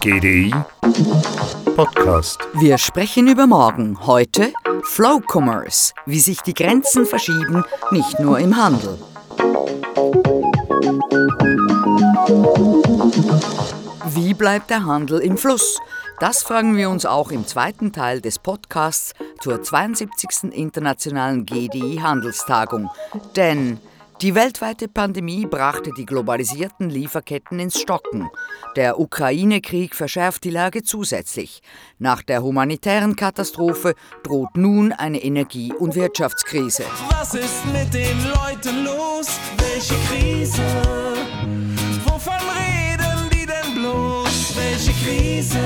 GDI 0.00 0.52
Podcast. 1.74 2.38
Wir 2.52 2.76
sprechen 2.76 3.28
über 3.28 3.46
morgen. 3.46 4.06
Heute 4.06 4.52
Flow 4.82 5.22
Commerce, 5.26 5.94
wie 6.04 6.20
sich 6.20 6.42
die 6.42 6.52
Grenzen 6.52 7.06
verschieben, 7.06 7.64
nicht 7.92 8.20
nur 8.20 8.38
im 8.38 8.58
Handel. 8.58 8.98
Wie 14.04 14.34
bleibt 14.34 14.68
der 14.68 14.84
Handel 14.84 15.20
im 15.20 15.38
Fluss? 15.38 15.78
Das 16.18 16.42
fragen 16.42 16.76
wir 16.76 16.90
uns 16.90 17.06
auch 17.06 17.30
im 17.30 17.46
zweiten 17.46 17.92
Teil 17.92 18.20
des 18.20 18.38
Podcasts 18.38 19.14
zur 19.40 19.62
72. 19.62 20.52
Internationalen 20.52 21.46
GDI 21.46 22.00
Handelstagung. 22.02 22.90
Denn 23.34 23.80
die 24.22 24.34
weltweite 24.34 24.86
Pandemie 24.88 25.46
brachte 25.46 25.92
die 25.96 26.04
globalisierten 26.04 26.90
Lieferketten 26.90 27.58
ins 27.58 27.80
Stocken. 27.80 28.28
Der 28.76 29.00
Ukraine-Krieg 29.00 29.94
verschärft 29.94 30.44
die 30.44 30.50
Lage 30.50 30.82
zusätzlich. 30.82 31.62
Nach 31.98 32.22
der 32.22 32.42
humanitären 32.42 33.16
Katastrophe 33.16 33.94
droht 34.22 34.56
nun 34.56 34.92
eine 34.92 35.22
Energie- 35.22 35.72
und 35.72 35.94
Wirtschaftskrise. 35.94 36.84
Was 37.08 37.34
ist 37.34 37.64
mit 37.72 37.94
den 37.94 38.18
Leuten 38.24 38.84
los? 38.84 39.38
Welche 39.56 39.94
Krise? 40.08 40.62
Wovon 42.04 42.34
reden 42.34 43.30
die 43.32 43.46
denn 43.46 43.74
bloß? 43.74 44.54
Welche 44.56 44.92
Krise? 45.02 45.58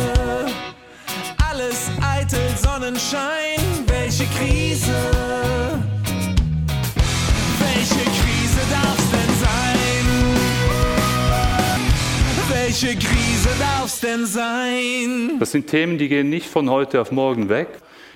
Alles 1.50 1.90
eitel 2.00 2.56
Sonnenschein. 2.56 3.58
Welche 3.86 4.26
Krise? 4.26 5.73
Welche 12.74 12.98
Krise 12.98 13.50
darf's 13.60 14.00
denn 14.00 14.26
sein? 14.26 15.36
Das 15.38 15.52
sind 15.52 15.68
Themen, 15.68 15.96
die 15.96 16.08
gehen 16.08 16.28
nicht 16.28 16.46
von 16.46 16.68
heute 16.68 17.00
auf 17.00 17.12
morgen 17.12 17.48
weg. 17.48 17.68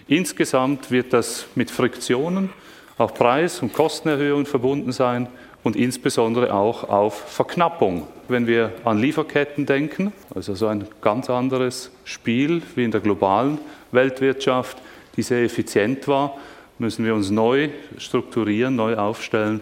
Insgesamt 0.09 0.91
wird 0.91 1.13
das 1.13 1.47
mit 1.55 1.71
Friktionen, 1.71 2.51
auch 2.97 3.15
Preis- 3.15 3.63
und 3.63 3.73
Kostenerhöhungen 3.73 4.47
verbunden 4.47 4.91
sein 4.91 5.29
und 5.63 5.77
insbesondere 5.77 6.53
auch 6.53 6.89
auf 6.89 7.15
Verknappung. 7.33 8.09
Wenn 8.27 8.49
wir 8.49 8.73
an 8.85 8.99
Lieferketten 8.99 9.65
denken, 9.65 10.13
also 10.35 10.57
so 10.57 10.67
ein 10.67 10.89
ganz 11.03 11.31
anderes 11.31 11.93
Spiel 12.03 12.61
wie 12.75 12.83
in 12.83 12.91
der 12.91 13.01
globalen 13.01 13.59
Weltwirtschaft, 13.93 14.77
die 15.17 15.23
sehr 15.23 15.45
effizient 15.45 16.09
war, 16.09 16.37
müssen 16.81 17.05
wir 17.05 17.15
uns 17.15 17.31
neu 17.31 17.69
strukturieren, 17.97 18.75
neu 18.75 18.97
aufstellen 18.97 19.61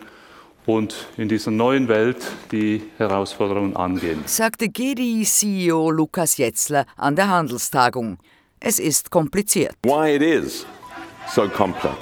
und 0.67 0.95
in 1.17 1.29
dieser 1.29 1.51
neuen 1.51 1.89
Welt 1.89 2.19
die 2.53 2.83
Herausforderungen 2.99 3.77
angehen. 3.77 4.23
Sagte 4.27 4.69
GDI-CEO 4.69 5.91
Lukas 5.91 6.37
Jetzler 6.37 6.85
an 6.97 7.17
der 7.17 7.29
Handelstagung. 7.29 8.19
Es 8.61 8.79
ist 8.79 9.11
kompliziert. 9.11 9.75
why 9.85 10.15
it 10.17 10.23
is 10.23 10.67
so 11.33 11.49
complex. 11.49 11.97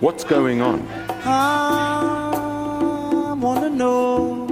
What's 0.00 0.26
going 0.26 0.60
on? 0.62 0.80
I 1.24 3.34
wanna 3.38 3.70
know 3.70 4.46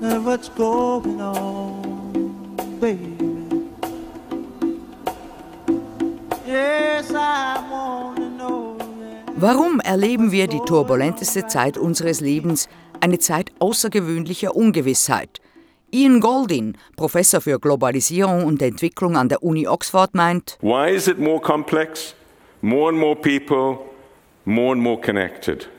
what's 0.00 0.48
going 0.48 1.20
on, 1.20 2.56
baby. 2.80 3.16
Yes, 6.46 7.10
I 7.10 7.62
yeah. 7.70 8.19
Warum 9.42 9.80
erleben 9.80 10.32
wir 10.32 10.48
die 10.48 10.60
turbulenteste 10.66 11.46
Zeit 11.46 11.78
unseres 11.78 12.20
Lebens, 12.20 12.68
eine 13.00 13.18
Zeit 13.18 13.50
außergewöhnlicher 13.58 14.54
Ungewissheit? 14.54 15.40
Ian 15.90 16.20
Goldin, 16.20 16.76
Professor 16.94 17.40
für 17.40 17.58
Globalisierung 17.58 18.44
und 18.44 18.60
Entwicklung 18.60 19.16
an 19.16 19.30
der 19.30 19.42
Uni 19.42 19.66
Oxford, 19.66 20.14
meint, 20.14 20.58
Why 20.60 20.94
is 20.94 21.08
it 21.08 21.18
more 21.18 21.40
complex? 21.40 22.14
More 22.60 22.90
and 22.90 22.98
more 22.98 23.16
people, 23.16 23.78
more 24.44 24.72
and 24.72 24.82
more 24.82 25.00
connected. 25.00 25.70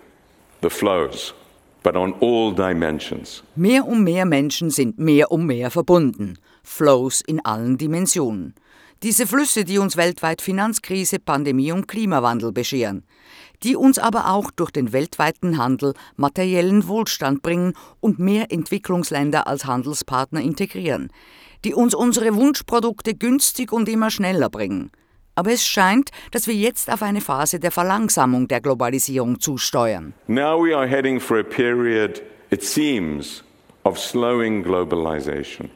The 0.64 0.72
flows, 0.72 1.36
but 1.84 1.96
on 1.96 2.16
all 2.20 2.52
dimensions. 2.56 3.44
mehr 3.56 3.86
und 3.88 4.04
mehr 4.04 4.26
Menschen 4.26 4.72
sind 4.72 4.98
mehr 4.98 5.32
und 5.32 5.46
mehr 5.46 5.70
verbunden. 5.70 6.40
Flows 6.64 7.22
in 7.28 7.40
allen 7.46 7.78
Dimensionen. 7.78 8.56
Diese 9.04 9.28
Flüsse, 9.28 9.66
die 9.66 9.78
uns 9.78 9.98
weltweit 9.98 10.42
Finanzkrise, 10.42 11.20
Pandemie 11.20 11.72
und 11.72 11.88
Klimawandel 11.88 12.52
bescheren, 12.52 13.04
die 13.64 13.76
uns 13.76 14.00
aber 14.00 14.30
auch 14.30 14.52
durch 14.52 14.72
den 14.72 14.94
weltweiten 14.94 15.58
Handel 15.58 15.94
materiellen 16.16 16.88
Wohlstand 16.88 17.42
bringen 17.42 17.74
und 18.00 18.20
mehr 18.20 18.52
Entwicklungsländer 18.52 19.48
als 19.48 19.66
Handelspartner 19.66 20.42
integrieren, 20.42 21.12
die 21.64 21.74
uns 21.74 21.94
unsere 21.94 22.36
Wunschprodukte 22.36 23.14
günstig 23.14 23.72
und 23.72 23.88
immer 23.88 24.10
schneller 24.10 24.50
bringen. 24.50 24.92
Aber 25.36 25.52
es 25.52 25.66
scheint, 25.66 26.12
dass 26.32 26.48
wir 26.48 26.54
jetzt 26.54 26.92
auf 26.92 27.02
eine 27.02 27.22
Phase 27.22 27.60
der 27.60 27.72
Verlangsamung 27.72 28.48
der 28.48 28.62
Globalisierung 28.62 29.40
zusteuern. 29.40 30.14
Now 30.28 30.62
we 30.62 30.76
are 30.76 30.88
heading 30.88 31.20
for 31.20 31.40
a 31.40 31.44
period, 31.44 32.22
it 32.50 32.64
seems, 32.64 33.44
of 33.84 33.98
slowing 33.98 34.64
globalization. 34.64 35.70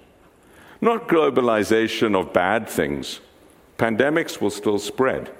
Not 0.81 1.07
globalization 1.07 2.15
of 2.15 2.33
bad 2.33 2.67
things. 2.67 3.21
Pandemics 3.77 4.41
will 4.41 4.51
still 4.51 4.77
spread. 4.77 5.31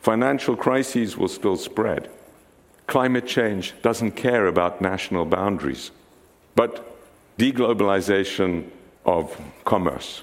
Financial 0.00 0.56
crises 0.56 1.16
will 1.16 1.28
still 1.28 1.56
spread. 1.56 2.08
Climate 2.86 3.26
change 3.26 3.74
doesn't 3.82 4.12
care 4.16 4.46
about 4.46 4.80
national 4.80 5.26
boundaries. 5.26 5.90
But 6.56 6.84
deglobalization 7.38 8.64
of 9.04 9.38
commerce. 9.64 10.22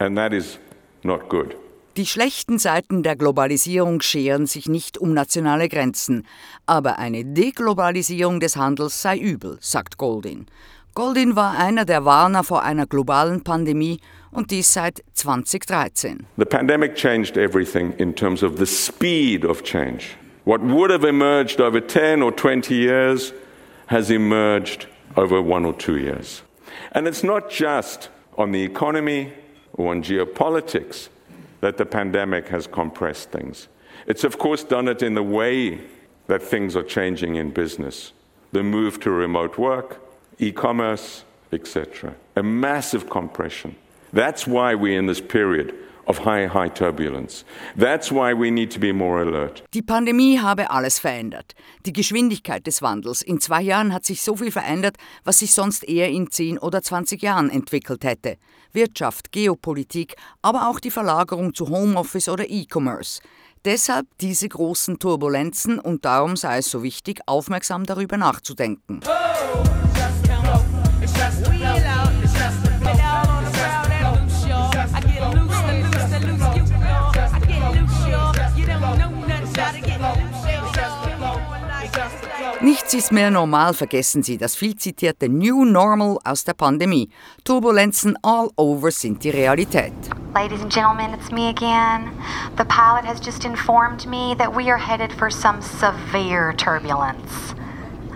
And 0.00 0.16
that 0.18 0.32
is 0.32 0.58
not 1.02 1.28
good. 1.28 1.56
Die 1.96 2.06
schlechten 2.06 2.58
Seiten 2.58 3.04
der 3.04 3.14
Globalisierung 3.14 4.00
scheren 4.00 4.46
sich 4.48 4.68
nicht 4.68 4.98
um 4.98 5.14
nationale 5.14 5.68
Grenzen, 5.68 6.26
aber 6.66 6.98
eine 6.98 7.24
Deglobalisierung 7.24 8.40
des 8.40 8.56
Handels 8.56 9.00
sei 9.00 9.16
übel, 9.16 9.58
sagt 9.60 9.96
Goldin. 9.96 10.46
Goldin 10.94 11.34
war 11.34 11.58
einer 11.58 11.84
der 11.84 12.04
Warner 12.04 12.44
vor 12.44 12.62
einer 12.62 12.86
globalen 12.86 13.42
Pandemie 13.42 13.98
und 14.30 14.52
dies 14.52 14.72
seit 14.72 15.02
2013. 15.14 16.26
The 16.36 16.44
pandemic 16.44 16.94
changed 16.94 17.36
everything 17.36 17.92
in 17.98 18.14
terms 18.14 18.44
of 18.44 18.58
the 18.58 18.66
speed 18.66 19.44
of 19.44 19.64
change. 19.64 20.16
What 20.44 20.60
would 20.62 20.92
have 20.92 21.04
emerged 21.04 21.60
over 21.60 21.80
10 21.80 22.22
or 22.22 22.30
20 22.30 22.74
years 22.74 23.32
has 23.86 24.08
emerged 24.08 24.86
over 25.16 25.42
one 25.42 25.64
or 25.64 25.72
two 25.72 25.96
years. 25.96 26.42
And 26.92 27.08
it's 27.08 27.24
not 27.24 27.50
just 27.50 28.08
on 28.38 28.52
the 28.52 28.62
economy 28.62 29.32
or 29.72 29.90
on 29.90 30.02
geopolitics 30.02 31.08
that 31.60 31.76
the 31.76 31.86
pandemic 31.86 32.48
has 32.48 32.68
compressed 32.68 33.32
things. 33.32 33.66
It's, 34.06 34.22
of 34.22 34.38
course, 34.38 34.62
done 34.62 34.86
it 34.86 35.02
in 35.02 35.14
the 35.14 35.24
way 35.24 35.80
that 36.28 36.40
things 36.40 36.76
are 36.76 36.84
changing 36.84 37.34
in 37.34 37.50
business 37.50 38.12
the 38.52 38.62
move 38.62 39.00
to 39.00 39.10
remote 39.10 39.58
work, 39.58 40.00
e 40.38 40.52
commerce, 40.52 41.24
etc. 41.52 42.12
A 42.36 42.42
massive 42.42 43.08
compression. 43.08 43.76
That's 44.12 44.46
why 44.46 44.74
we're 44.74 44.98
in 44.98 45.06
this 45.06 45.20
period 45.20 45.74
of 46.06 46.24
high, 46.24 46.46
high 46.46 46.68
turbulence. 46.68 47.44
That's 47.76 48.10
why 48.10 48.34
we 48.34 48.50
need 48.50 48.70
to 48.72 48.80
be 48.80 48.92
more 48.92 49.22
alert. 49.22 49.64
Die 49.72 49.82
Pandemie 49.82 50.38
habe 50.38 50.70
alles 50.70 50.98
verändert. 50.98 51.54
Die 51.86 51.92
Geschwindigkeit 51.92 52.66
des 52.66 52.82
Wandels. 52.82 53.22
In 53.22 53.40
zwei 53.40 53.62
Jahren 53.62 53.92
hat 53.92 54.04
sich 54.04 54.22
so 54.22 54.36
viel 54.36 54.50
verändert, 54.50 54.96
was 55.24 55.38
sich 55.38 55.52
sonst 55.52 55.84
eher 55.88 56.08
in 56.08 56.30
10 56.30 56.58
oder 56.58 56.82
20 56.82 57.22
Jahren 57.22 57.50
entwickelt 57.50 58.04
hätte. 58.04 58.36
Wirtschaft, 58.72 59.32
Geopolitik, 59.32 60.16
aber 60.42 60.68
auch 60.68 60.80
die 60.80 60.90
Verlagerung 60.90 61.54
zu 61.54 61.68
Homeoffice 61.68 62.28
oder 62.28 62.48
E-Commerce. 62.48 63.20
Deshalb 63.64 64.06
diese 64.20 64.48
großen 64.48 64.98
Turbulenzen 64.98 65.78
und 65.78 66.04
darum 66.04 66.36
sei 66.36 66.58
es 66.58 66.70
so 66.70 66.82
wichtig, 66.82 67.20
aufmerksam 67.26 67.86
darüber 67.86 68.18
nachzudenken. 68.18 69.00
Nichts 82.84 83.06
ist 83.06 83.12
mehr 83.12 83.30
normal, 83.30 83.72
vergessen 83.72 84.22
Sie 84.22 84.36
das 84.36 84.56
viel 84.56 84.76
zitierte 84.76 85.26
New 85.26 85.64
Normal 85.64 86.18
aus 86.22 86.44
der 86.44 86.52
Pandemie. 86.52 87.08
Turbulenzen 87.42 88.14
all 88.22 88.50
over 88.56 88.90
sind 88.90 89.24
die 89.24 89.30
Realität. 89.30 89.94
Ladies 90.34 90.60
and 90.60 90.70
gentlemen, 90.70 91.14
it's 91.14 91.30
me 91.32 91.48
again. 91.48 92.10
The 92.58 92.64
pilot 92.66 93.06
has 93.06 93.24
just 93.24 93.46
informed 93.46 94.06
me 94.06 94.36
that 94.36 94.54
we 94.54 94.70
are 94.70 94.76
headed 94.76 95.10
for 95.14 95.30
some 95.30 95.62
severe 95.62 96.54
turbulence. 96.58 97.54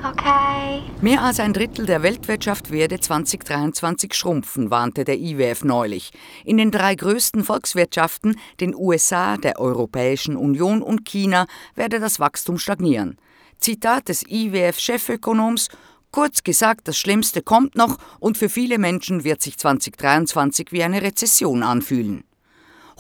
Okay. 0.04 0.82
Mehr 1.00 1.22
als 1.22 1.40
ein 1.40 1.54
Drittel 1.54 1.86
der 1.86 2.02
Weltwirtschaft 2.02 2.70
werde 2.70 3.00
2023 3.00 4.12
schrumpfen, 4.12 4.70
warnte 4.70 5.04
der 5.04 5.16
IWF 5.18 5.64
neulich. 5.64 6.10
In 6.44 6.58
den 6.58 6.70
drei 6.70 6.94
größten 6.94 7.42
Volkswirtschaften, 7.42 8.38
den 8.60 8.74
USA, 8.74 9.38
der 9.38 9.60
Europäischen 9.60 10.36
Union 10.36 10.82
und 10.82 11.06
China, 11.06 11.46
werde 11.74 12.00
das 12.00 12.20
Wachstum 12.20 12.58
stagnieren. 12.58 13.16
Zitat 13.60 14.08
des 14.08 14.22
IWF-Chefökonoms: 14.26 15.68
Kurz 16.10 16.42
gesagt, 16.42 16.88
das 16.88 16.98
Schlimmste 16.98 17.42
kommt 17.42 17.74
noch 17.74 17.98
und 18.18 18.38
für 18.38 18.48
viele 18.48 18.78
Menschen 18.78 19.24
wird 19.24 19.42
sich 19.42 19.58
2023 19.58 20.72
wie 20.72 20.82
eine 20.82 21.02
Rezession 21.02 21.62
anfühlen. 21.62 22.24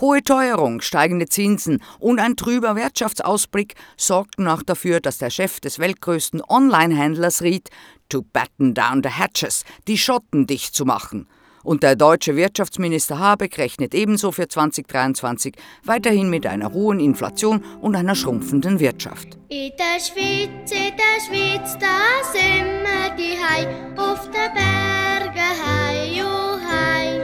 Hohe 0.00 0.22
Teuerung, 0.22 0.80
steigende 0.80 1.26
Zinsen 1.26 1.82
und 1.98 2.20
ein 2.20 2.36
trüber 2.36 2.76
Wirtschaftsausblick 2.76 3.74
sorgten 3.96 4.46
auch 4.46 4.62
dafür, 4.62 5.00
dass 5.00 5.18
der 5.18 5.30
Chef 5.30 5.58
des 5.58 5.80
weltgrößten 5.80 6.40
Online-Händlers 6.48 7.42
riet, 7.42 7.70
to 8.08 8.22
batten 8.32 8.74
down 8.74 9.02
the 9.02 9.10
hatches, 9.10 9.64
die 9.88 9.98
Schotten 9.98 10.46
dicht 10.46 10.74
zu 10.74 10.84
machen. 10.84 11.26
Und 11.68 11.82
der 11.82 11.96
deutsche 11.96 12.34
Wirtschaftsminister 12.34 13.18
Habeck 13.18 13.58
rechnet 13.58 13.94
ebenso 13.94 14.32
für 14.32 14.48
2023 14.48 15.54
weiterhin 15.84 16.30
mit 16.30 16.46
einer 16.46 16.72
hohen 16.72 16.98
Inflation 16.98 17.62
und 17.82 17.94
einer 17.94 18.14
schrumpfenden 18.14 18.80
Wirtschaft. 18.80 19.36
In 19.50 19.72
der 19.78 20.00
Schweiz, 20.00 20.70
in 20.70 20.94
der 20.96 21.20
Schweiz, 21.20 21.76
da 21.78 22.24
sind 22.32 22.64
wir 22.64 23.14
die 23.18 23.36
Hei, 23.36 23.66
auf 23.98 24.24
den 24.30 24.54
Bergen 24.54 25.34
Hei, 25.36 26.22
oh 26.24 26.56
Hei. 26.66 27.22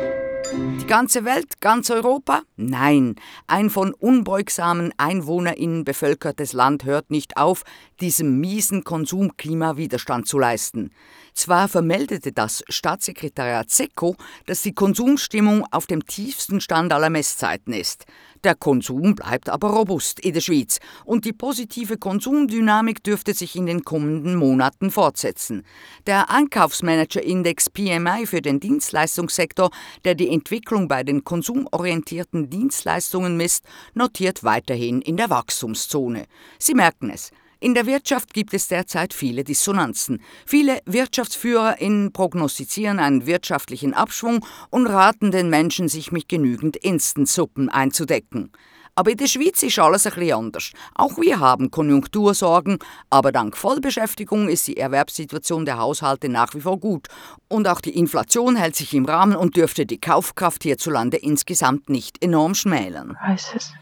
Die 0.78 0.86
ganze 0.86 1.24
Welt, 1.24 1.62
ganz 1.62 1.88
Europa? 1.88 2.42
Nein, 2.56 3.14
ein 3.46 3.70
von 3.70 3.94
unbeugsamen 3.94 4.92
EinwohnerInnen 4.98 5.86
bevölkertes 5.86 6.52
Land 6.52 6.84
hört 6.84 7.10
nicht 7.10 7.38
auf, 7.38 7.62
diesem 7.98 8.40
miesen 8.40 8.84
Konsumklima 8.84 9.78
Widerstand 9.78 10.28
zu 10.28 10.38
leisten. 10.38 10.90
Zwar 11.34 11.66
vermeldete 11.66 12.30
das 12.30 12.62
Staatssekretariat 12.68 13.68
SECO, 13.68 14.14
dass 14.46 14.62
die 14.62 14.72
Konsumstimmung 14.72 15.66
auf 15.72 15.86
dem 15.86 16.06
tiefsten 16.06 16.60
Stand 16.60 16.92
aller 16.92 17.10
Messzeiten 17.10 17.72
ist. 17.72 18.06
Der 18.44 18.54
Konsum 18.54 19.16
bleibt 19.16 19.48
aber 19.48 19.70
robust 19.70 20.20
in 20.20 20.34
der 20.34 20.40
Schweiz 20.40 20.78
und 21.04 21.24
die 21.24 21.32
positive 21.32 21.96
Konsumdynamik 21.96 23.02
dürfte 23.02 23.34
sich 23.34 23.56
in 23.56 23.66
den 23.66 23.82
kommenden 23.82 24.36
Monaten 24.36 24.92
fortsetzen. 24.92 25.64
Der 26.06 26.30
Einkaufsmanager-Index 26.30 27.70
PMI 27.70 28.26
für 28.26 28.40
den 28.40 28.60
Dienstleistungssektor, 28.60 29.70
der 30.04 30.14
die 30.14 30.28
Entwicklung 30.28 30.86
bei 30.86 31.02
den 31.02 31.24
konsumorientierten 31.24 32.48
Dienstleistungen 32.48 33.36
misst, 33.36 33.64
notiert 33.94 34.44
weiterhin 34.44 35.02
in 35.02 35.16
der 35.16 35.30
Wachstumszone. 35.30 36.26
Sie 36.58 36.74
merken 36.74 37.10
es. 37.10 37.32
In 37.60 37.74
der 37.74 37.86
Wirtschaft 37.86 38.34
gibt 38.34 38.54
es 38.54 38.68
derzeit 38.68 39.14
viele 39.14 39.44
Dissonanzen. 39.44 40.20
Viele 40.46 40.80
WirtschaftsführerInnen 40.86 42.12
prognostizieren 42.12 42.98
einen 42.98 43.26
wirtschaftlichen 43.26 43.94
Abschwung 43.94 44.44
und 44.70 44.86
raten 44.86 45.30
den 45.30 45.50
Menschen, 45.50 45.88
sich 45.88 46.12
mit 46.12 46.28
genügend 46.28 46.76
Instantsuppen 46.76 47.68
einzudecken. 47.68 48.50
Aber 48.96 49.10
in 49.10 49.16
der 49.16 49.26
Schweiz 49.26 49.62
ist 49.62 49.78
alles 49.78 50.06
ein 50.06 50.14
bisschen 50.14 50.36
anders. 50.38 50.70
Auch 50.94 51.18
wir 51.18 51.40
haben 51.40 51.70
Konjunktursorgen, 51.70 52.78
aber 53.10 53.32
dank 53.32 53.56
Vollbeschäftigung 53.56 54.48
ist 54.48 54.68
die 54.68 54.76
Erwerbssituation 54.76 55.64
der 55.64 55.78
Haushalte 55.78 56.28
nach 56.28 56.54
wie 56.54 56.60
vor 56.60 56.78
gut. 56.78 57.08
Und 57.48 57.66
auch 57.66 57.80
die 57.80 57.98
Inflation 57.98 58.54
hält 58.54 58.76
sich 58.76 58.94
im 58.94 59.04
Rahmen 59.04 59.34
und 59.34 59.56
dürfte 59.56 59.84
die 59.84 60.00
Kaufkraft 60.00 60.62
hierzulande 60.62 61.16
insgesamt 61.16 61.88
nicht 61.88 62.22
enorm 62.22 62.54
schmälern. 62.54 63.16
Crisis. 63.24 63.72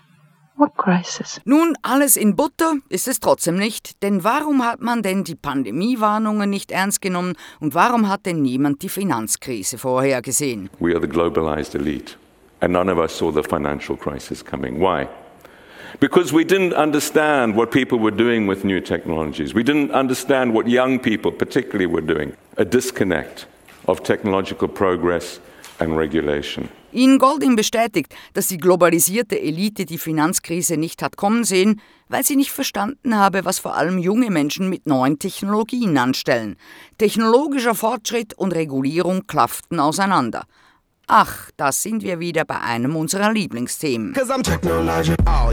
What 0.62 0.76
crisis? 0.76 1.40
Nun, 1.44 1.76
alles 1.82 2.16
in 2.16 2.36
Butter 2.36 2.74
ist 2.88 3.08
es 3.08 3.18
trotzdem 3.18 3.56
nicht, 3.56 4.00
denn 4.04 4.22
warum 4.22 4.64
hat 4.64 4.80
man 4.80 5.02
denn 5.02 5.24
die 5.24 5.34
Pandemiewarnungen 5.34 6.48
nicht 6.48 6.70
ernst 6.70 7.00
genommen 7.00 7.34
und 7.58 7.74
warum 7.74 8.08
hat 8.08 8.26
denn 8.26 8.42
niemand 8.42 8.82
die 8.82 8.88
Finanzkrise 8.88 9.76
vorhergesehen? 9.76 10.70
We 10.78 10.92
are 10.94 11.00
the 11.00 11.08
globalized 11.08 11.74
elite, 11.74 12.16
and 12.60 12.72
none 12.72 12.88
of 12.88 12.98
us 12.98 13.10
saw 13.18 13.32
the 13.32 13.42
financial 13.42 13.96
crisis 13.96 14.44
coming. 14.44 14.78
Why? 14.78 15.08
Because 15.98 16.32
we 16.32 16.44
didn't 16.44 16.74
understand 16.74 17.56
what 17.56 17.72
people 17.72 17.98
were 17.98 18.16
doing 18.16 18.48
with 18.48 18.62
new 18.62 18.80
technologies. 18.80 19.56
We 19.56 19.64
didn't 19.64 19.90
understand 19.90 20.54
what 20.54 20.68
young 20.68 21.00
people, 21.00 21.32
particularly, 21.32 21.86
were 21.86 22.06
doing. 22.06 22.36
A 22.56 22.64
disconnect 22.64 23.46
of 23.88 24.04
technological 24.04 24.68
progress 24.68 25.40
and 25.80 25.96
regulation. 25.98 26.68
Ihnen 26.92 27.18
Golding 27.18 27.56
bestätigt, 27.56 28.14
dass 28.34 28.48
die 28.48 28.58
globalisierte 28.58 29.40
Elite 29.40 29.86
die 29.86 29.98
Finanzkrise 29.98 30.76
nicht 30.76 31.02
hat 31.02 31.16
kommen 31.16 31.44
sehen, 31.44 31.80
weil 32.08 32.24
sie 32.24 32.36
nicht 32.36 32.52
verstanden 32.52 33.16
habe, 33.16 33.44
was 33.44 33.58
vor 33.58 33.74
allem 33.76 33.98
junge 33.98 34.30
Menschen 34.30 34.68
mit 34.68 34.86
neuen 34.86 35.18
Technologien 35.18 35.96
anstellen. 35.98 36.56
Technologischer 36.98 37.74
Fortschritt 37.74 38.34
und 38.34 38.54
Regulierung 38.54 39.26
klafften 39.26 39.80
auseinander. 39.80 40.44
Ach, 41.06 41.50
da 41.56 41.72
sind 41.72 42.02
wir 42.02 42.20
wieder 42.20 42.44
bei 42.44 42.60
einem 42.60 42.96
unserer 42.96 43.32
Lieblingsthemen. 43.32 44.14
Oh. 44.16 45.50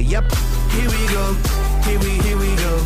Here 0.72 0.88
we 0.88 1.08
go. 1.14 1.36
Here 1.84 2.00
we 2.00 2.56
go. 2.56 2.78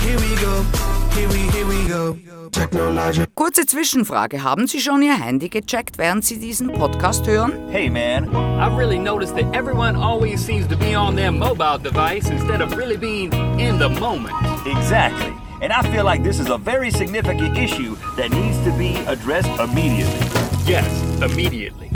Here 0.00 0.18
we 0.18 0.34
go. 0.40 0.97
Here 1.18 1.28
we, 1.30 1.50
here 1.50 1.66
we 1.66 1.88
go. 1.88 2.16
Technologic. 2.52 3.34
Kurze 3.34 3.66
Zwischenfrage, 3.66 4.44
haben 4.44 4.68
Sie 4.68 4.80
schon 4.80 5.02
Ihr 5.02 5.18
Handy 5.18 5.48
gecheckt, 5.48 5.98
während 5.98 6.24
Sie 6.24 6.38
diesen 6.38 6.72
Podcast 6.72 7.26
hören? 7.26 7.68
Hey 7.70 7.90
man, 7.90 8.28
I've 8.60 8.76
really 8.78 9.00
noticed 9.00 9.34
that 9.34 9.52
everyone 9.52 9.96
always 9.96 10.40
seems 10.40 10.68
to 10.68 10.76
be 10.76 10.94
on 10.94 11.16
their 11.16 11.32
mobile 11.32 11.76
device 11.76 12.30
instead 12.30 12.60
of 12.60 12.76
really 12.76 12.96
being 12.96 13.32
in 13.58 13.80
the 13.80 13.88
moment. 13.88 14.32
Exactly. 14.64 15.34
And 15.60 15.72
I 15.72 15.82
feel 15.90 16.04
like 16.04 16.22
this 16.22 16.38
is 16.38 16.50
a 16.50 16.56
very 16.56 16.92
significant 16.92 17.58
issue 17.58 17.96
that 18.16 18.30
needs 18.30 18.62
to 18.62 18.70
be 18.78 18.94
addressed 19.08 19.50
immediately. 19.58 20.24
Yes, 20.66 20.86
immediately. 21.20 21.90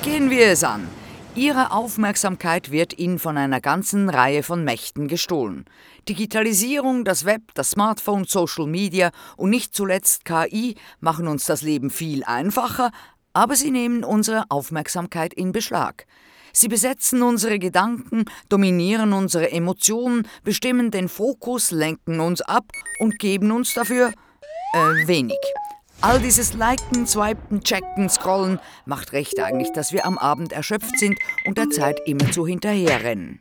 Gehen 0.00 0.30
wir 0.30 0.48
es 0.48 0.64
an. 0.64 0.88
Ihre 1.36 1.70
Aufmerksamkeit 1.70 2.72
wird 2.72 2.98
Ihnen 2.98 3.20
von 3.20 3.36
einer 3.38 3.60
ganzen 3.60 4.08
Reihe 4.08 4.42
von 4.42 4.64
Mächten 4.64 5.06
gestohlen. 5.06 5.64
Digitalisierung, 6.08 7.04
das 7.04 7.24
Web, 7.24 7.42
das 7.54 7.70
Smartphone, 7.70 8.24
Social 8.24 8.66
Media 8.66 9.12
und 9.36 9.50
nicht 9.50 9.72
zuletzt 9.72 10.24
KI 10.24 10.74
machen 10.98 11.28
uns 11.28 11.44
das 11.44 11.62
Leben 11.62 11.90
viel 11.90 12.24
einfacher, 12.24 12.90
aber 13.32 13.54
sie 13.54 13.70
nehmen 13.70 14.02
unsere 14.02 14.44
Aufmerksamkeit 14.48 15.32
in 15.32 15.52
Beschlag. 15.52 16.06
Sie 16.52 16.66
besetzen 16.66 17.22
unsere 17.22 17.60
Gedanken, 17.60 18.24
dominieren 18.48 19.12
unsere 19.12 19.52
Emotionen, 19.52 20.26
bestimmen 20.42 20.90
den 20.90 21.08
Fokus, 21.08 21.70
lenken 21.70 22.18
uns 22.18 22.40
ab 22.40 22.64
und 22.98 23.20
geben 23.20 23.52
uns 23.52 23.72
dafür 23.72 24.12
äh, 24.74 25.06
wenig. 25.06 25.38
All 26.02 26.18
dieses 26.18 26.54
Liken, 26.54 27.06
Swipen, 27.06 27.62
Checken, 27.62 28.08
Scrollen 28.08 28.58
macht 28.86 29.12
recht 29.12 29.38
eigentlich, 29.38 29.70
dass 29.72 29.92
wir 29.92 30.06
am 30.06 30.16
Abend 30.16 30.50
erschöpft 30.50 30.98
sind 30.98 31.18
und 31.44 31.58
der 31.58 31.68
Zeit 31.68 32.00
immerzu 32.06 32.46
hinterherrennen. 32.46 33.38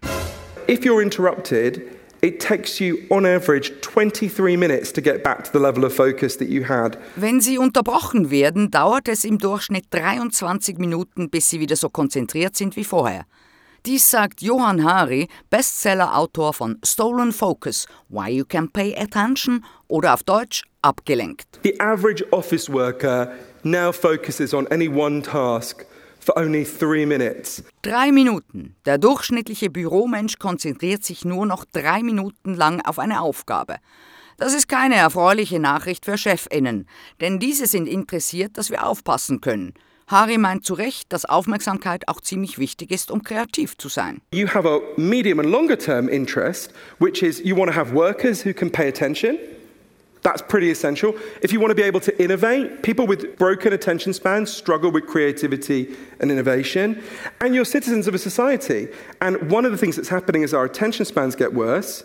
If 0.69 0.81
you're 0.81 1.01
interrupted, 1.01 1.81
it 2.21 2.41
takes 2.41 2.77
you 2.79 2.97
on 3.09 3.25
average 3.25 3.71
23 3.79 4.57
minutes 4.57 4.91
to 4.91 5.01
get 5.01 5.23
back 5.23 5.45
to 5.45 5.51
the 5.53 5.57
level 5.57 5.85
of 5.85 5.95
focus 5.95 6.37
that 6.37 6.49
you 6.49 6.67
had. 6.67 6.97
Wenn 7.15 7.39
Sie 7.39 7.57
unterbrochen 7.57 8.29
werden, 8.29 8.69
dauert 8.69 9.07
es 9.07 9.23
im 9.23 9.37
Durchschnitt 9.37 9.85
23 9.91 10.79
Minuten, 10.79 11.29
bis 11.29 11.49
Sie 11.49 11.61
wieder 11.61 11.77
so 11.77 11.87
konzentriert 11.87 12.57
sind 12.57 12.75
wie 12.75 12.83
vorher. 12.83 13.23
Dies 13.85 14.11
sagt 14.11 14.41
Johann 14.41 14.83
Hari, 14.83 15.29
Bestseller-Autor 15.49 16.53
von 16.53 16.77
Stolen 16.83 17.31
Focus, 17.31 17.87
Why 18.09 18.31
You 18.31 18.43
Can 18.45 18.69
Pay 18.69 18.97
Attention 18.97 19.63
oder 19.87 20.13
auf 20.13 20.23
Deutsch 20.23 20.63
Abgelenkt. 20.81 21.59
The 21.63 21.79
average 21.79 22.23
office 22.31 22.69
worker 22.69 23.33
now 23.63 23.91
focuses 23.91 24.53
on 24.53 24.67
any 24.71 24.87
one 24.87 25.21
task 25.21 25.85
for 26.19 26.37
only 26.37 26.65
three 26.65 27.05
minutes. 27.05 27.63
Drei 27.81 28.11
Minuten. 28.11 28.75
Der 28.85 28.97
durchschnittliche 28.97 29.69
Büromensch 29.69 30.37
konzentriert 30.39 31.03
sich 31.03 31.25
nur 31.25 31.45
noch 31.45 31.65
drei 31.65 32.03
Minuten 32.03 32.53
lang 32.53 32.81
auf 32.81 32.99
eine 32.99 33.21
Aufgabe. 33.21 33.77
Das 34.37 34.53
ist 34.53 34.69
keine 34.69 34.95
erfreuliche 34.95 35.59
Nachricht 35.59 36.05
für 36.05 36.17
Chefinnen, 36.17 36.87
denn 37.19 37.39
diese 37.39 37.67
sind 37.67 37.87
interessiert, 37.87 38.57
dass 38.57 38.69
wir 38.69 38.85
aufpassen 38.85 39.41
können. 39.41 39.73
Hari 40.07 40.37
meint 40.37 40.65
zu 40.65 40.73
Recht, 40.73 41.11
dass 41.11 41.25
Aufmerksamkeit 41.25 42.07
auch 42.07 42.21
ziemlich 42.21 42.57
wichtig 42.57 42.89
ist, 42.89 43.11
um 43.11 43.21
kreativ 43.21 43.77
zu 43.77 43.89
sein. 43.89 44.21
You 44.33 44.47
have 44.47 44.67
a 44.67 44.79
medium 44.97 45.39
and 45.39 45.49
longer 45.49 45.77
term 45.77 46.07
interest, 46.07 46.73
which 46.99 47.21
is 47.21 47.41
you 47.43 47.55
want 47.55 47.69
to 47.69 47.75
have 47.75 47.93
workers 47.93 48.45
who 48.45 48.53
can 48.53 48.71
pay 48.71 48.87
attention. 48.87 49.37
That's 50.21 50.41
pretty 50.41 50.69
essential. 50.69 51.15
If 51.41 51.53
you 51.53 51.59
want 51.59 51.71
to 51.71 51.75
be 51.75 51.83
able 51.83 52.01
to 52.01 52.21
innovate, 52.21 52.83
people 52.83 53.07
with 53.07 53.37
broken 53.37 53.71
attention 53.71 54.13
spans 54.13 54.51
struggle 54.51 54.91
with 54.91 55.07
creativity 55.07 55.95
and 56.19 56.29
innovation. 56.29 57.01
And 57.39 57.55
you're 57.55 57.65
citizens 57.65 58.07
of 58.07 58.13
a 58.13 58.17
society. 58.17 58.89
And 59.21 59.49
one 59.49 59.65
of 59.65 59.71
the 59.71 59.77
things 59.77 59.95
that's 59.95 60.09
happening 60.09 60.43
as 60.43 60.53
our 60.53 60.65
attention 60.65 61.05
spans 61.05 61.35
get 61.35 61.53
worse 61.53 62.03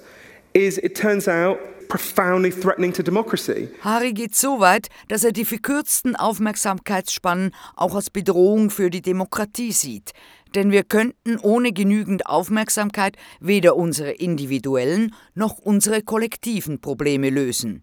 is 0.54 0.78
it 0.78 0.94
turns 0.94 1.26
out 1.26 1.58
profoundly 1.88 2.50
threatening 2.50 2.92
to 2.92 3.02
democracy. 3.02 3.68
Hari 3.82 4.12
geht 4.12 4.34
so 4.34 4.60
weit, 4.60 4.88
dass 5.08 5.24
er 5.24 5.32
die 5.32 5.44
verkürzten 5.44 6.16
Aufmerksamkeitsspannen 6.16 7.50
auch 7.76 7.94
als 7.94 8.10
Bedrohung 8.10 8.70
für 8.70 8.90
die 8.90 9.02
Demokratie 9.02 9.72
sieht. 9.72 10.12
Denn 10.54 10.70
wir 10.70 10.84
könnten 10.84 11.36
ohne 11.38 11.72
genügend 11.72 12.26
Aufmerksamkeit 12.26 13.16
weder 13.40 13.74
unsere 13.74 14.12
individuellen 14.12 15.14
noch 15.34 15.58
unsere 15.58 16.02
kollektiven 16.02 16.80
Probleme 16.80 17.30
lösen. 17.30 17.82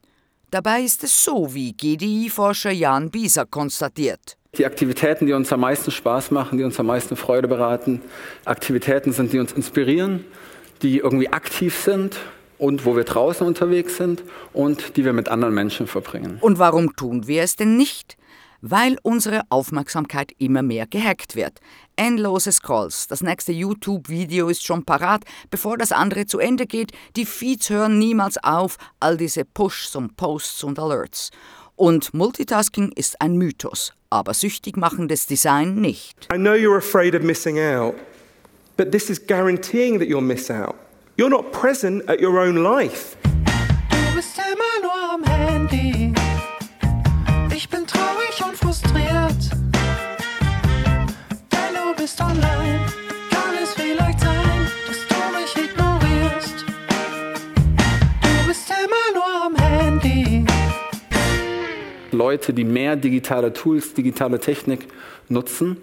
Dabei 0.52 0.82
ist 0.82 1.02
es 1.06 1.24
so, 1.24 1.54
wie 1.54 1.72
GDI-Forscher 1.72 2.72
Jan 2.72 3.10
Bieser 3.10 3.46
konstatiert. 3.46 4.36
Die 4.58 4.66
Aktivitäten, 4.66 5.26
die 5.26 5.32
uns 5.32 5.54
am 5.54 5.62
meisten 5.62 5.92
Spaß 5.92 6.32
machen, 6.32 6.58
die 6.58 6.66
uns 6.66 6.78
am 6.78 6.88
meisten 6.88 7.16
Freude 7.16 7.48
beraten, 7.48 8.02
Aktivitäten 8.44 9.14
sind, 9.14 9.32
die 9.32 9.40
uns 9.40 9.54
inspirieren, 9.54 10.26
die 10.82 10.98
irgendwie 10.98 11.30
aktiv 11.30 11.78
sind 11.78 12.18
und 12.58 12.86
wo 12.86 12.98
wir 12.98 13.06
draußen 13.06 13.48
unterwegs 13.48 13.96
sind 13.96 14.24
und 14.52 14.98
die 14.98 15.06
wir 15.06 15.14
mit 15.14 15.30
anderen 15.30 15.54
Menschen 15.54 15.88
verbringen. 15.88 16.38
Und 16.42 16.60
warum 16.60 16.98
tun 16.98 17.28
wir 17.28 17.44
es 17.44 17.56
denn 17.56 17.78
nicht? 17.78 18.18
Weil 18.62 18.98
unsere 19.02 19.42
Aufmerksamkeit 19.50 20.32
immer 20.38 20.62
mehr 20.62 20.86
gehackt 20.86 21.36
wird. 21.36 21.60
Endlose 21.96 22.52
Scrolls, 22.52 23.08
das 23.08 23.22
nächste 23.22 23.52
YouTube-Video 23.52 24.50
ist 24.50 24.64
schon 24.64 24.86
parat, 24.86 25.24
bevor 25.50 25.78
das 25.78 25.92
andere 25.92 26.28
zu 26.28 26.38
Ende 26.40 26.68
geht, 26.68 26.92
die 27.16 27.26
Feeds 27.26 27.70
hören 27.72 27.98
niemals 27.98 28.38
auf, 28.44 28.78
all 29.00 29.18
diese 29.18 29.46
Pushs 29.46 29.96
und 29.96 30.16
Posts 30.16 30.64
und 30.64 30.80
Alerts. 30.80 31.32
Und 31.76 32.14
Multitasking 32.14 32.92
ist 32.96 33.20
ein 33.20 33.36
Mythos, 33.36 33.94
aber 34.12 34.36
süchtig 34.36 34.78
machendes 34.78 35.26
Design 35.26 35.76
nicht. 35.76 36.28
I 36.32 36.38
know 36.38 36.54
you're 36.54 36.78
afraid 36.78 37.16
of 37.16 37.24
missing 37.24 37.60
out, 37.60 37.96
but 38.78 38.92
this 38.92 39.10
is 39.10 39.20
guaranteeing 39.20 39.98
that 39.98 40.08
you'll 40.08 40.22
miss 40.22 40.52
out. 40.52 40.76
You're 41.18 41.30
not 41.30 41.52
present 41.52 42.08
at 42.08 42.22
your 42.22 42.40
own 42.40 42.58
life. 42.58 43.18
Du 43.90 44.16
bist 44.16 44.38
immer 44.38 44.82
nur 44.84 45.14
am 45.14 45.24
Handy. 45.24 45.91
Leute, 62.42 62.54
die 62.54 62.64
mehr 62.64 62.96
digitale 62.96 63.54
Tools, 63.54 63.94
digitale 63.94 64.40
Technik 64.40 64.88
nutzen, 65.30 65.78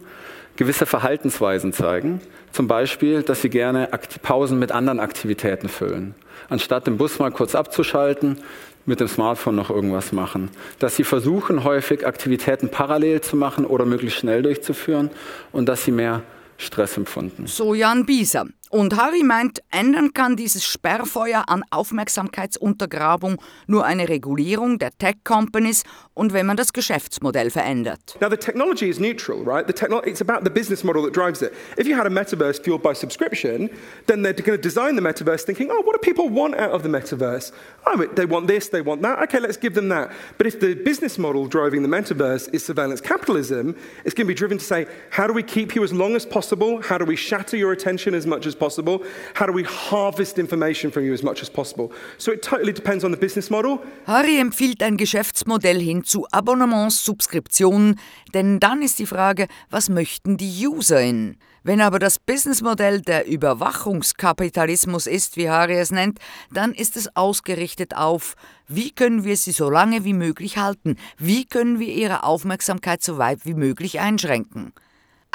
gewisse 0.56 0.86
Verhaltensweisen 0.86 1.72
zeigen. 1.72 2.20
Zum 2.50 2.66
Beispiel, 2.66 3.22
dass 3.22 3.42
sie 3.42 3.48
gerne 3.48 3.88
Pausen 4.22 4.58
mit 4.58 4.72
anderen 4.72 4.98
Aktivitäten 4.98 5.68
füllen. 5.68 6.16
Anstatt 6.48 6.88
den 6.88 6.96
Bus 6.96 7.20
mal 7.20 7.30
kurz 7.30 7.54
abzuschalten, 7.54 8.38
mit 8.86 8.98
dem 8.98 9.06
Smartphone 9.06 9.54
noch 9.54 9.70
irgendwas 9.70 10.10
machen. 10.10 10.50
Dass 10.80 10.96
sie 10.96 11.04
versuchen, 11.04 11.62
häufig 11.62 12.04
Aktivitäten 12.04 12.70
parallel 12.70 13.20
zu 13.20 13.36
machen 13.36 13.64
oder 13.64 13.84
möglichst 13.84 14.18
schnell 14.18 14.42
durchzuführen 14.42 15.10
und 15.52 15.68
dass 15.68 15.84
sie 15.84 15.92
mehr 15.92 16.22
Stress 16.56 16.96
empfunden. 16.96 17.46
So 17.46 17.72
Jan 17.74 18.04
Bieser. 18.04 18.46
Und 18.70 18.96
Harry 18.96 19.22
meint, 19.22 19.60
ändern 19.70 20.12
kann 20.12 20.36
dieses 20.36 20.64
Sperrfeuer 20.64 21.44
an 21.48 21.64
Aufmerksamkeitsuntergrabung 21.70 23.40
nur 23.66 23.84
eine 23.84 24.08
Regulierung 24.08 24.78
der 24.78 24.90
Tech-Companies 24.98 25.84
und 26.12 26.32
wenn 26.32 26.44
man 26.46 26.56
das 26.56 26.72
Geschäftsmodell 26.72 27.50
verändert. 27.50 28.16
Now, 28.20 28.28
the 28.28 28.36
technology 28.36 28.90
is 28.90 28.98
neutral, 28.98 29.42
right? 29.42 29.66
The 29.66 29.72
techno- 29.72 30.02
it's 30.04 30.20
about 30.20 30.44
the 30.44 30.50
business 30.50 30.84
model 30.84 31.02
that 31.04 31.14
drives 31.14 31.40
it. 31.40 31.52
If 31.78 31.86
you 31.86 31.96
had 31.96 32.06
a 32.06 32.10
metaverse 32.10 32.62
fueled 32.62 32.82
by 32.82 32.92
subscription, 32.94 33.70
then 34.06 34.22
they're 34.22 34.34
going 34.34 34.58
to 34.58 34.62
design 34.62 34.96
the 34.96 35.02
metaverse 35.02 35.44
thinking, 35.44 35.70
oh, 35.70 35.82
what 35.82 35.94
do 35.94 35.98
people 36.00 36.28
want 36.28 36.54
out 36.56 36.72
of 36.72 36.82
the 36.82 36.88
metaverse? 36.88 37.52
Oh, 37.86 38.06
they 38.14 38.26
want 38.26 38.48
this, 38.48 38.68
they 38.68 38.82
want 38.82 39.00
that. 39.02 39.22
Okay, 39.22 39.40
let's 39.40 39.56
give 39.56 39.74
them 39.74 39.88
that. 39.88 40.10
But 40.36 40.46
if 40.46 40.60
the 40.60 40.74
business 40.74 41.18
model 41.18 41.46
driving 41.46 41.82
the 41.82 41.88
metaverse 41.88 42.52
is 42.52 42.64
surveillance 42.64 43.00
capitalism, 43.00 43.74
it's 44.04 44.14
going 44.14 44.26
to 44.26 44.32
be 44.32 44.34
driven 44.34 44.58
to 44.58 44.64
say, 44.64 44.86
how 45.10 45.26
do 45.26 45.32
we 45.32 45.42
keep 45.42 45.74
you 45.74 45.82
as 45.84 45.92
long 45.92 46.16
as 46.16 46.26
possible? 46.26 46.82
How 46.82 46.98
do 46.98 47.04
we 47.04 47.16
shatter 47.16 47.56
your 47.56 47.72
attention 47.72 48.14
as 48.14 48.26
much 48.26 48.44
as 48.44 48.57
possible? 48.58 49.00
How 49.38 49.46
do 49.46 49.54
we 49.54 49.64
harvest 49.64 50.38
information 50.38 50.90
from 50.90 51.04
you 51.04 51.12
as 51.12 51.22
much 51.22 51.42
as 51.42 51.50
possible? 51.50 51.90
So 52.18 52.32
it 52.32 52.42
totally 52.42 52.72
depends 52.72 53.04
on 53.04 53.12
the 53.12 53.18
business 53.18 53.50
model. 53.50 53.80
Harry 54.06 54.38
empfiehlt 54.38 54.82
ein 54.82 54.96
Geschäftsmodell 54.96 55.80
hin 55.80 56.04
zu 56.04 56.26
Abonnements, 56.32 57.04
Subskriptionen, 57.04 57.98
denn 58.34 58.60
dann 58.60 58.82
ist 58.82 58.98
die 58.98 59.06
Frage, 59.06 59.48
was 59.70 59.88
möchten 59.88 60.36
die 60.36 60.66
UserInnen? 60.66 61.38
Wenn 61.64 61.80
aber 61.80 61.98
das 61.98 62.18
Businessmodell 62.18 63.02
der 63.02 63.26
Überwachungskapitalismus 63.26 65.06
ist, 65.06 65.36
wie 65.36 65.50
Harry 65.50 65.74
es 65.74 65.90
nennt, 65.90 66.18
dann 66.50 66.72
ist 66.72 66.96
es 66.96 67.14
ausgerichtet 67.14 67.94
auf, 67.94 68.36
wie 68.68 68.90
können 68.90 69.24
wir 69.24 69.36
sie 69.36 69.52
so 69.52 69.68
lange 69.68 70.04
wie 70.04 70.14
möglich 70.14 70.56
halten, 70.56 70.96
wie 71.18 71.44
können 71.44 71.78
wir 71.78 71.88
ihre 71.88 72.22
Aufmerksamkeit 72.22 73.02
so 73.02 73.18
weit 73.18 73.44
wie 73.44 73.54
möglich 73.54 74.00
einschränken. 74.00 74.72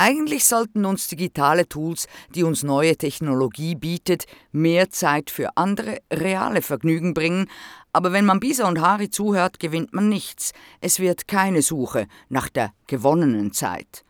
Eigentlich 0.06 0.44
sollten 0.44 0.84
uns 0.84 1.08
digitale 1.08 1.70
Tools, 1.70 2.10
die 2.36 2.44
uns 2.44 2.62
neue 2.62 2.98
Technologie 2.98 3.74
bietet, 3.74 4.26
mehr 4.52 4.90
Zeit 4.90 5.30
für 5.30 5.56
andere 5.56 6.00
reale 6.12 6.62
Vergnügen 6.62 7.14
bringen, 7.14 7.50
aber 7.94 8.12
wenn 8.12 8.26
man 8.26 8.42
Bisa 8.42 8.68
und 8.68 8.82
Hari 8.82 9.10
zuhört, 9.10 9.62
gewinnt 9.62 9.94
man 9.94 10.10
nichts. 10.10 10.52
Es 10.82 11.00
wird 11.00 11.30
keine 11.30 11.62
Suche 11.62 12.08
nach 12.28 12.50
der 12.50 12.74
gewonnenen 12.86 13.54
Zeit. 13.54 14.04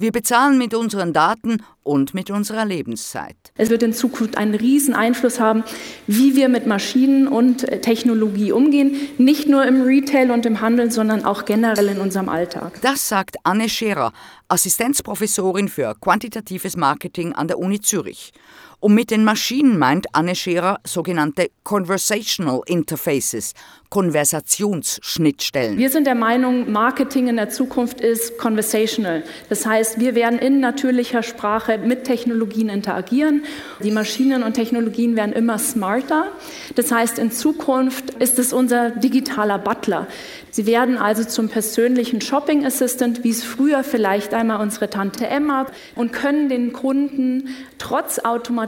Wir 0.00 0.12
bezahlen 0.12 0.58
mit 0.58 0.74
unseren 0.74 1.12
Daten 1.12 1.60
und 1.82 2.14
mit 2.14 2.30
unserer 2.30 2.64
Lebenszeit. 2.64 3.34
Es 3.56 3.68
wird 3.68 3.82
in 3.82 3.92
Zukunft 3.92 4.38
einen 4.38 4.54
riesen 4.54 4.94
Einfluss 4.94 5.40
haben, 5.40 5.64
wie 6.06 6.36
wir 6.36 6.48
mit 6.48 6.68
Maschinen 6.68 7.26
und 7.26 7.66
Technologie 7.82 8.52
umgehen, 8.52 8.94
nicht 9.18 9.48
nur 9.48 9.64
im 9.66 9.82
Retail 9.82 10.30
und 10.30 10.46
im 10.46 10.60
Handel, 10.60 10.92
sondern 10.92 11.24
auch 11.24 11.46
generell 11.46 11.88
in 11.88 11.98
unserem 11.98 12.28
Alltag. 12.28 12.80
Das 12.80 13.08
sagt 13.08 13.38
Anne 13.42 13.68
Scherer, 13.68 14.12
Assistenzprofessorin 14.46 15.68
für 15.68 15.96
quantitatives 16.00 16.76
Marketing 16.76 17.32
an 17.32 17.48
der 17.48 17.58
Uni 17.58 17.80
Zürich. 17.80 18.32
Und 18.80 18.94
mit 18.94 19.10
den 19.10 19.24
Maschinen 19.24 19.76
meint 19.76 20.06
Anne 20.12 20.36
Scherer 20.36 20.78
sogenannte 20.84 21.50
Conversational 21.64 22.60
Interfaces, 22.66 23.54
Konversationsschnittstellen. 23.88 25.76
Wir 25.78 25.90
sind 25.90 26.06
der 26.06 26.14
Meinung, 26.14 26.70
Marketing 26.70 27.26
in 27.26 27.36
der 27.36 27.48
Zukunft 27.48 28.00
ist 28.00 28.38
conversational. 28.38 29.24
Das 29.48 29.66
heißt, 29.66 29.98
wir 29.98 30.14
werden 30.14 30.38
in 30.38 30.60
natürlicher 30.60 31.24
Sprache 31.24 31.78
mit 31.78 32.04
Technologien 32.04 32.68
interagieren. 32.68 33.42
Die 33.82 33.90
Maschinen 33.90 34.44
und 34.44 34.54
Technologien 34.54 35.16
werden 35.16 35.32
immer 35.32 35.58
smarter. 35.58 36.28
Das 36.76 36.92
heißt, 36.92 37.18
in 37.18 37.32
Zukunft 37.32 38.10
ist 38.10 38.38
es 38.38 38.52
unser 38.52 38.90
digitaler 38.90 39.58
Butler. 39.58 40.06
Sie 40.50 40.66
werden 40.66 40.98
also 40.98 41.24
zum 41.24 41.48
persönlichen 41.48 42.20
Shopping 42.20 42.64
Assistant, 42.64 43.24
wie 43.24 43.30
es 43.30 43.42
früher 43.42 43.82
vielleicht 43.84 44.34
einmal 44.34 44.60
unsere 44.60 44.88
Tante 44.88 45.26
Emma, 45.26 45.66
und 45.94 46.12
können 46.12 46.48
den 46.48 46.72
Kunden 46.72 47.48
trotz 47.78 48.18
Automatisierung 48.18 48.67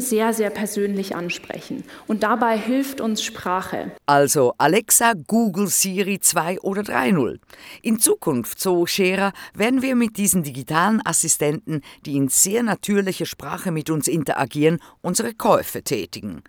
sehr, 0.00 0.32
sehr 0.32 0.50
persönlich 0.50 1.16
ansprechen. 1.16 1.84
Und 2.06 2.22
dabei 2.22 2.58
hilft 2.58 3.00
uns 3.00 3.22
Sprache. 3.22 3.92
Also 4.06 4.54
Alexa, 4.58 5.12
Google, 5.26 5.68
Siri 5.68 6.20
2 6.20 6.60
oder 6.60 6.82
3.0. 6.82 7.38
In 7.82 7.98
Zukunft, 7.98 8.60
so 8.60 8.86
Scherer, 8.86 9.32
werden 9.54 9.82
wir 9.82 9.94
mit 9.94 10.16
diesen 10.16 10.42
digitalen 10.42 11.00
Assistenten, 11.04 11.82
die 12.06 12.16
in 12.16 12.28
sehr 12.28 12.62
natürlicher 12.62 13.26
Sprache 13.26 13.70
mit 13.70 13.90
uns 13.90 14.08
interagieren, 14.08 14.80
unsere 15.02 15.34
Käufe 15.34 15.82
tätigen. 15.82 16.42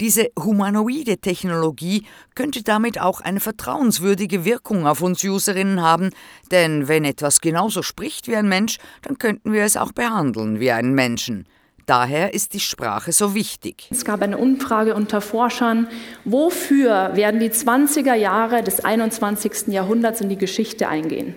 Diese 0.00 0.28
humanoide 0.38 1.18
Technologie 1.18 2.06
könnte 2.36 2.62
damit 2.62 3.00
auch 3.00 3.20
eine 3.20 3.40
vertrauenswürdige 3.40 4.44
Wirkung 4.44 4.86
auf 4.86 5.02
uns 5.02 5.24
Userinnen 5.24 5.82
haben, 5.82 6.10
denn 6.52 6.86
wenn 6.86 7.04
etwas 7.04 7.40
genauso 7.40 7.82
spricht 7.82 8.28
wie 8.28 8.36
ein 8.36 8.48
Mensch, 8.48 8.78
dann 9.02 9.18
könnten 9.18 9.52
wir 9.52 9.64
es 9.64 9.76
auch 9.76 9.90
behandeln 9.90 10.60
wie 10.60 10.70
einen 10.70 10.94
Menschen. 10.94 11.46
Daher 11.88 12.34
ist 12.34 12.52
die 12.52 12.60
Sprache 12.60 13.12
so 13.12 13.34
wichtig. 13.34 13.88
Es 13.90 14.04
gab 14.04 14.20
eine 14.20 14.36
Umfrage 14.36 14.94
unter 14.94 15.22
Forschern, 15.22 15.88
wofür 16.26 17.12
werden 17.14 17.40
die 17.40 17.48
20er 17.48 18.12
Jahre 18.12 18.62
des 18.62 18.84
21. 18.84 19.68
Jahrhunderts 19.68 20.20
in 20.20 20.28
die 20.28 20.36
Geschichte 20.36 20.86
eingehen. 20.86 21.34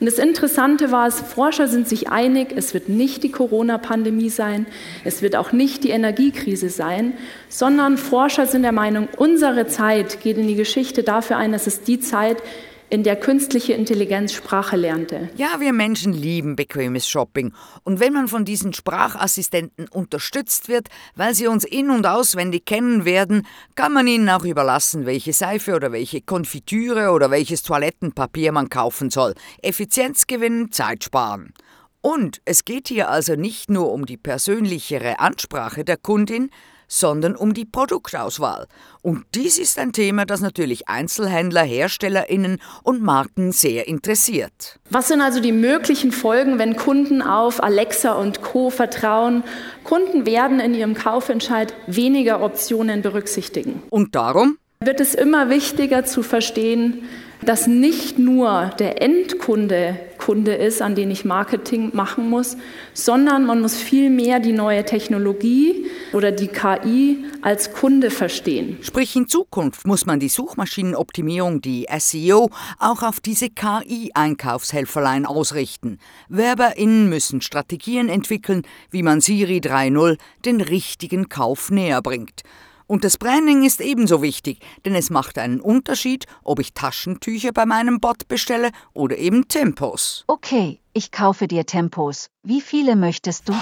Und 0.00 0.06
das 0.06 0.18
Interessante 0.18 0.90
war, 0.90 1.06
es, 1.06 1.20
Forscher 1.20 1.68
sind 1.68 1.88
sich 1.88 2.08
einig, 2.08 2.52
es 2.56 2.74
wird 2.74 2.88
nicht 2.88 3.22
die 3.22 3.30
Corona-Pandemie 3.30 4.30
sein, 4.30 4.66
es 5.04 5.22
wird 5.22 5.36
auch 5.36 5.52
nicht 5.52 5.84
die 5.84 5.90
Energiekrise 5.90 6.70
sein, 6.70 7.12
sondern 7.48 7.98
Forscher 7.98 8.46
sind 8.46 8.62
der 8.62 8.72
Meinung, 8.72 9.06
unsere 9.16 9.68
Zeit 9.68 10.20
geht 10.20 10.38
in 10.38 10.48
die 10.48 10.56
Geschichte 10.56 11.04
dafür 11.04 11.36
ein, 11.36 11.52
dass 11.52 11.68
es 11.68 11.82
die 11.82 12.00
Zeit, 12.00 12.42
in 12.90 13.02
der 13.02 13.16
künstliche 13.16 13.74
Intelligenz 13.74 14.32
Sprache 14.32 14.76
lernte. 14.76 15.28
Ja, 15.36 15.60
wir 15.60 15.72
Menschen 15.72 16.12
lieben 16.12 16.56
bequemes 16.56 17.08
Shopping. 17.08 17.52
Und 17.84 18.00
wenn 18.00 18.12
man 18.12 18.28
von 18.28 18.44
diesen 18.44 18.72
Sprachassistenten 18.72 19.88
unterstützt 19.88 20.68
wird, 20.68 20.88
weil 21.14 21.34
sie 21.34 21.46
uns 21.46 21.64
in- 21.64 21.90
und 21.90 22.06
auswendig 22.06 22.64
kennen 22.64 23.04
werden, 23.04 23.46
kann 23.74 23.92
man 23.92 24.06
ihnen 24.06 24.28
auch 24.28 24.44
überlassen, 24.44 25.06
welche 25.06 25.32
Seife 25.32 25.74
oder 25.74 25.92
welche 25.92 26.20
Konfitüre 26.22 27.10
oder 27.10 27.30
welches 27.30 27.62
Toilettenpapier 27.62 28.52
man 28.52 28.70
kaufen 28.70 29.10
soll. 29.10 29.34
Effizienz 29.62 30.26
gewinnen, 30.26 30.72
Zeit 30.72 31.04
sparen. 31.04 31.52
Und 32.00 32.40
es 32.44 32.64
geht 32.64 32.88
hier 32.88 33.10
also 33.10 33.34
nicht 33.34 33.70
nur 33.70 33.92
um 33.92 34.06
die 34.06 34.16
persönlichere 34.16 35.18
Ansprache 35.18 35.84
der 35.84 35.96
Kundin, 35.96 36.50
sondern 36.88 37.36
um 37.36 37.54
die 37.54 37.64
Produktauswahl. 37.64 38.66
Und 39.02 39.24
dies 39.34 39.58
ist 39.58 39.78
ein 39.78 39.92
Thema, 39.92 40.24
das 40.24 40.40
natürlich 40.40 40.88
Einzelhändler, 40.88 41.62
Herstellerinnen 41.62 42.60
und 42.82 43.02
Marken 43.02 43.52
sehr 43.52 43.86
interessiert. 43.86 44.80
Was 44.90 45.08
sind 45.08 45.20
also 45.20 45.40
die 45.40 45.52
möglichen 45.52 46.10
Folgen, 46.10 46.58
wenn 46.58 46.76
Kunden 46.76 47.22
auf 47.22 47.62
Alexa 47.62 48.14
und 48.14 48.42
Co 48.42 48.70
vertrauen? 48.70 49.44
Kunden 49.84 50.26
werden 50.26 50.58
in 50.58 50.74
ihrem 50.74 50.94
Kaufentscheid 50.94 51.74
weniger 51.86 52.42
Optionen 52.42 53.02
berücksichtigen. 53.02 53.82
Und 53.90 54.14
darum 54.14 54.58
wird 54.80 55.00
es 55.00 55.14
immer 55.14 55.50
wichtiger 55.50 56.04
zu 56.04 56.22
verstehen, 56.22 57.04
dass 57.42 57.66
nicht 57.66 58.18
nur 58.18 58.70
der 58.78 59.02
Endkunde 59.02 59.98
Kunde 60.28 60.52
ist, 60.52 60.82
an 60.82 60.94
den 60.94 61.10
ich 61.10 61.24
Marketing 61.24 61.90
machen 61.94 62.28
muss, 62.28 62.58
sondern 62.92 63.46
man 63.46 63.62
muss 63.62 63.76
viel 63.76 64.10
mehr 64.10 64.40
die 64.40 64.52
neue 64.52 64.84
Technologie 64.84 65.86
oder 66.12 66.32
die 66.32 66.48
KI 66.48 67.24
als 67.40 67.72
Kunde 67.72 68.10
verstehen. 68.10 68.76
Sprich, 68.82 69.16
in 69.16 69.26
Zukunft 69.26 69.86
muss 69.86 70.04
man 70.04 70.20
die 70.20 70.28
Suchmaschinenoptimierung, 70.28 71.62
die 71.62 71.86
SEO, 71.98 72.50
auch 72.78 73.02
auf 73.02 73.20
diese 73.20 73.48
KI-Einkaufshelferlein 73.48 75.24
ausrichten. 75.24 75.98
WerberInnen 76.28 77.08
müssen 77.08 77.40
Strategien 77.40 78.10
entwickeln, 78.10 78.64
wie 78.90 79.02
man 79.02 79.22
Siri 79.22 79.60
3.0 79.60 80.18
den 80.44 80.60
richtigen 80.60 81.30
Kauf 81.30 81.70
näher 81.70 82.02
bringt. 82.02 82.42
Und 82.88 83.04
das 83.04 83.18
Branding 83.18 83.64
ist 83.64 83.82
ebenso 83.82 84.22
wichtig, 84.22 84.60
denn 84.86 84.94
es 84.94 85.10
macht 85.10 85.36
einen 85.38 85.60
Unterschied, 85.60 86.24
ob 86.42 86.58
ich 86.58 86.72
Taschentücher 86.72 87.52
bei 87.52 87.66
meinem 87.66 88.00
Bot 88.00 88.28
bestelle 88.28 88.70
oder 88.94 89.18
eben 89.18 89.46
Tempos. 89.46 90.24
Okay, 90.26 90.80
ich 90.94 91.12
kaufe 91.12 91.46
dir 91.46 91.66
Tempos. 91.66 92.30
Wie 92.42 92.62
viele 92.62 92.96
möchtest 92.96 93.50
du? 93.50 93.52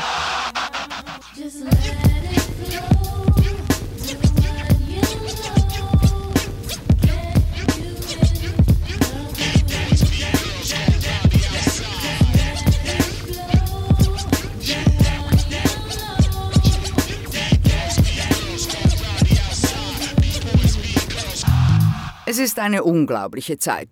Es 22.36 22.42
ist 22.42 22.58
eine 22.58 22.84
unglaubliche 22.84 23.56
Zeit. 23.56 23.88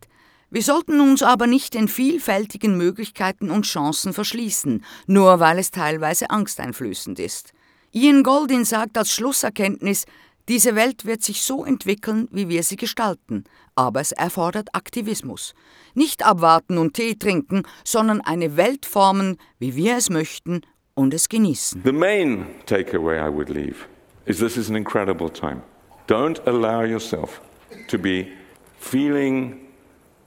Wir 0.50 0.60
sollten 0.60 1.00
uns 1.00 1.22
aber 1.22 1.46
nicht 1.46 1.72
den 1.72 1.88
vielfältigen 1.88 2.76
Möglichkeiten 2.76 3.50
und 3.50 3.64
Chancen 3.64 4.12
verschließen, 4.12 4.84
nur 5.06 5.40
weil 5.40 5.58
es 5.58 5.70
teilweise 5.70 6.28
angsteinflößend 6.28 7.18
ist. 7.20 7.54
Ian 7.92 8.22
Goldin 8.22 8.66
sagt 8.66 8.98
als 8.98 9.14
Schlusserkenntnis, 9.14 10.04
diese 10.46 10.74
Welt 10.74 11.06
wird 11.06 11.22
sich 11.22 11.40
so 11.40 11.64
entwickeln, 11.64 12.28
wie 12.32 12.50
wir 12.50 12.62
sie 12.64 12.76
gestalten, 12.76 13.44
aber 13.76 14.02
es 14.02 14.12
erfordert 14.12 14.74
Aktivismus. 14.74 15.54
Nicht 15.94 16.22
abwarten 16.22 16.76
und 16.76 16.92
Tee 16.92 17.14
trinken, 17.14 17.62
sondern 17.82 18.20
eine 18.20 18.58
Welt 18.58 18.84
formen, 18.84 19.38
wie 19.58 19.74
wir 19.74 19.96
es 19.96 20.10
möchten 20.10 20.60
und 20.92 21.14
es 21.14 21.30
genießen. 21.30 21.80
The 21.82 21.92
main 21.92 22.44
takeaway 22.66 23.26
I 23.26 23.34
would 23.34 23.48
leave 23.48 23.86
is 24.26 24.36
this 24.36 24.58
is 24.58 24.68
an 24.68 24.76
incredible 24.76 25.30
time. 25.30 25.62
Don't 26.06 26.46
allow 26.46 26.82
yourself 26.84 27.40
to 27.88 27.98
be 27.98 28.32
feeling 28.78 29.68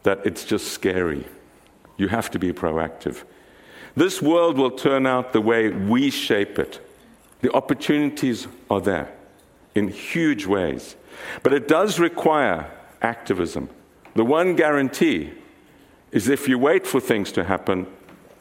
that 0.04 0.26
it's 0.26 0.46
just 0.46 0.72
scary. 0.72 1.26
You 1.98 2.08
have 2.08 2.32
to 2.32 2.40
be 2.40 2.54
proactive. 2.54 3.24
This 3.96 4.22
world 4.22 4.58
will 4.58 4.72
turn 4.72 5.08
out 5.08 5.34
the 5.34 5.42
way 5.42 5.70
we 5.70 6.10
shape 6.10 6.60
it. 6.60 6.80
The 7.42 7.52
opportunities 7.54 8.48
are 8.70 8.82
there 8.82 9.12
in 9.76 9.88
huge 9.88 10.46
ways. 10.46 10.96
But 11.44 11.54
it 11.54 11.68
does 11.68 12.00
require 12.00 12.72
activism. 13.02 13.70
The 14.16 14.26
one 14.26 14.56
guarantee 14.56 15.32
is 16.12 16.30
if 16.30 16.48
you 16.48 16.58
wait 16.58 16.88
for 16.88 17.00
things 17.00 17.32
to 17.34 17.44
happen, 17.44 17.88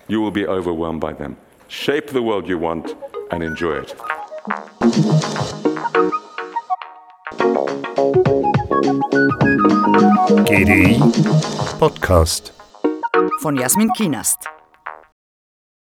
you 0.08 0.20
will 0.20 0.30
be 0.30 0.46
overwhelmed 0.46 1.00
by 1.00 1.12
them. 1.12 1.36
Shape 1.68 2.08
the 2.08 2.22
world 2.22 2.48
you 2.48 2.58
want 2.58 2.94
and 3.30 3.42
enjoy 3.42 3.80
it. 3.80 5.45
GDI 9.66 11.00
Podcast. 11.80 12.52
Von 13.40 13.56
Jasmin 13.56 13.90
Kienast. 13.94 14.38